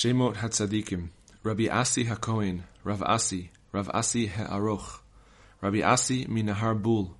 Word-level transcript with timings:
Shemot 0.00 0.36
Hatzaddikim, 0.36 1.10
Rabbi 1.42 1.68
Asi 1.70 2.06
HaKohen, 2.06 2.62
Rav 2.84 3.02
Asi, 3.02 3.50
Rav 3.70 3.90
Asi 3.92 4.28
Ha'aroch, 4.28 5.00
Rabbi 5.60 5.82
Asi 5.82 6.24
Minahar 6.24 6.80
Bul, 6.80 7.14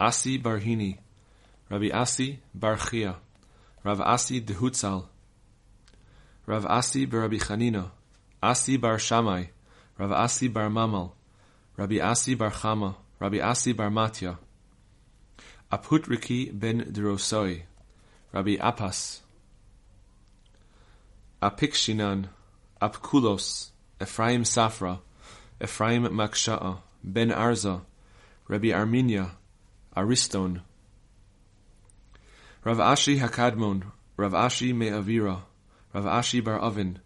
Asi 0.00 0.36
Barhini, 0.36 0.98
Rabbi 1.70 1.88
Asi 1.92 2.40
Bar 2.52 2.78
Chia, 2.78 3.14
Rav 3.84 4.00
Asi 4.00 4.40
Dehutzal, 4.40 5.06
Rav 6.46 6.66
Asi 6.66 7.06
Bar 7.06 7.20
Rabbi 7.20 7.36
Chanina, 7.36 7.92
Asi 8.42 8.76
Bar 8.76 8.98
Shammai, 8.98 9.44
Rav 9.96 10.10
Asi 10.10 10.48
Bar 10.48 10.68
Mamal, 10.68 11.12
Rabbi 11.76 12.00
Asi 12.00 12.34
Bar 12.34 12.50
Chama, 12.50 12.96
Rabbi 13.20 13.38
Asi 13.38 13.72
Bar 13.72 13.90
Matya, 13.90 14.36
Aputriki 15.70 16.50
ben 16.52 16.86
Derosoi, 16.90 17.62
Rabbi 18.32 18.56
Apas, 18.56 19.20
Apikshinan, 21.42 22.28
Apkulos, 22.80 23.70
Ephraim 24.00 24.42
Safra, 24.42 25.00
Ephraim 25.62 26.04
Maksha'a, 26.04 26.78
Ben 27.04 27.30
Arza, 27.30 27.82
Rabbi 28.48 28.68
Arminia, 28.68 29.32
Ariston, 29.96 30.62
Rav 32.64 32.78
Ashi 32.78 33.18
Hakadmon, 33.18 33.84
Rav 34.16 34.32
Ashi 34.32 34.72
Me'avira, 34.72 35.42
Rav 35.92 36.04
Ashi 36.04 36.42
Bar 36.42 36.58
Avin, 36.60 36.98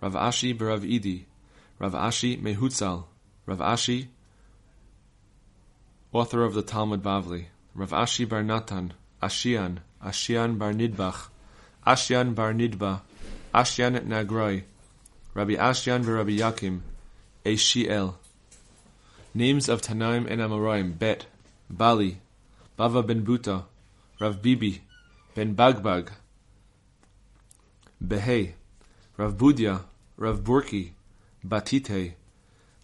Rav 0.00 0.14
Ashi 0.14 0.56
Bar 0.56 0.68
Rav 0.68 0.82
Idi, 0.82 1.26
Rav 1.78 1.92
Ashi 1.92 2.40
Mehutzal, 2.40 3.04
Rav 3.46 3.58
Ashi, 3.58 4.08
author 6.12 6.44
of 6.44 6.54
the 6.54 6.62
Talmud 6.62 7.02
Bavli, 7.02 7.46
Rav 7.74 7.90
Ashi 7.90 8.28
Bar 8.28 8.42
Natan, 8.42 8.94
Ashian, 9.22 9.78
Ashian 10.02 10.56
Bar 10.58 10.72
Nidbach, 10.72 11.28
Ashian 11.86 12.34
Bar 12.34 12.54
Nidba, 12.54 13.02
Ashyan 13.54 13.98
Nagroi, 14.06 14.62
Rabbi 15.34 15.56
Ashyan 15.56 16.06
Rabbi 16.06 16.38
Yakim, 16.38 16.80
Eshiel. 17.44 18.14
Names 19.34 19.68
of 19.68 19.82
Tanaim 19.82 20.26
and 20.30 20.40
Amoraim, 20.40 20.98
Bet, 20.98 21.26
Bali, 21.68 22.18
Bava 22.78 23.06
ben 23.06 23.26
Buta, 23.26 23.64
Rav 24.18 24.40
Bibi, 24.40 24.80
Ben 25.34 25.54
Bagbag, 25.54 26.08
Behei, 28.02 28.52
Rav 29.18 29.36
Budya, 29.36 29.82
Rav 30.16 30.40
Burki, 30.40 30.92
Batite, 31.46 32.14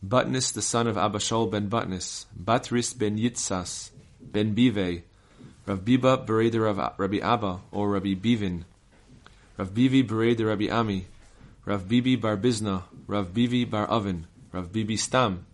Butnis 0.06 0.52
the 0.52 0.62
son 0.62 0.86
of 0.86 0.98
Abba 0.98 1.18
Shaul 1.18 1.50
ben 1.50 1.70
Butnis, 1.70 2.26
Batris 2.38 2.96
ben 2.96 3.16
Yitzas, 3.16 3.90
Ben 4.20 4.54
Bive, 4.54 5.02
Rav 5.66 5.80
Biba 5.80 6.26
Bereder 6.26 6.68
of 6.68 6.98
Rabbi 6.98 7.18
Abba, 7.18 7.60
or 7.72 7.90
Rabbi 7.90 8.14
Bivin, 8.14 8.64
Rav 9.58 9.74
Bivi 9.74 10.06
Bered 10.06 10.38
Rabbi 10.38 10.70
Ami, 10.70 11.04
Rav 11.64 11.88
Bibi 11.88 12.14
Bar 12.14 12.36
Bizna, 12.36 12.84
Rav 13.08 13.34
Bivi 13.34 13.68
Bar 13.68 13.86
Oven, 13.86 14.28
Rav 14.52 14.70
Bibi 14.70 14.96
Stam, 14.96 15.46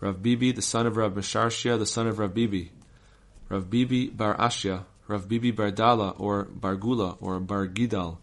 Rav 0.00 0.20
Bibi 0.20 0.50
the 0.50 0.60
son 0.60 0.88
of 0.88 0.96
Rav 0.96 1.14
Mesharshia, 1.14 1.78
the 1.78 1.86
son 1.86 2.08
of 2.08 2.18
Rav 2.18 2.34
Bibi, 2.34 2.72
Rav 3.48 3.70
Bibi 3.70 4.08
Bar 4.08 4.36
Ashya, 4.36 4.82
Rav 5.06 5.28
Bibi 5.28 5.52
Bar 5.52 5.70
Dala 5.70 6.10
or 6.18 6.48
Bar 6.50 6.74
Gula 6.74 7.16
or 7.20 7.38
Bar 7.38 7.68
Gidal, 7.68 8.18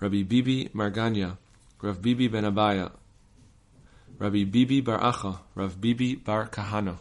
Rabbi 0.00 0.22
Bibi 0.22 0.70
Marganya, 0.74 1.36
Rav 1.82 2.00
Bibi 2.00 2.28
Ben 2.28 2.44
Abaya, 2.44 2.92
Rabbi 4.18 4.44
Bibi 4.44 4.80
Bar 4.80 4.98
Acha, 4.98 5.40
Rav 5.54 5.78
Bibi 5.78 6.14
Bar 6.14 6.48
Kahana. 6.48 6.96